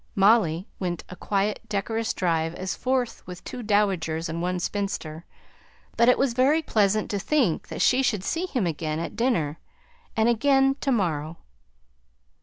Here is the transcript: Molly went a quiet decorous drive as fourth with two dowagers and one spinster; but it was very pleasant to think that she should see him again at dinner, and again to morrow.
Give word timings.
Molly 0.15 0.67
went 0.79 1.03
a 1.09 1.15
quiet 1.15 1.59
decorous 1.69 2.11
drive 2.11 2.55
as 2.55 2.73
fourth 2.75 3.21
with 3.27 3.43
two 3.43 3.61
dowagers 3.61 4.27
and 4.27 4.41
one 4.41 4.59
spinster; 4.59 5.25
but 5.95 6.09
it 6.09 6.17
was 6.17 6.33
very 6.33 6.63
pleasant 6.63 7.11
to 7.11 7.19
think 7.19 7.67
that 7.67 7.83
she 7.83 8.01
should 8.01 8.23
see 8.23 8.47
him 8.47 8.65
again 8.65 8.97
at 8.97 9.15
dinner, 9.15 9.59
and 10.17 10.27
again 10.27 10.75
to 10.81 10.91
morrow. 10.91 11.37